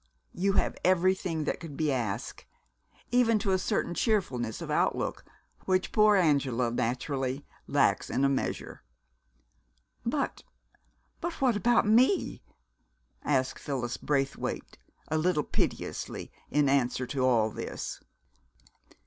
[0.33, 2.45] You have everything that could be asked,
[3.11, 5.23] even to a certain cheerfulness of outlook
[5.65, 8.81] which poor Angela, naturally, lacks in a measure."
[10.03, 10.41] "But
[11.19, 12.41] but what about me?"
[13.23, 14.75] asked Phyllis Braithwaite
[15.09, 17.99] a little piteously, in answer to all this.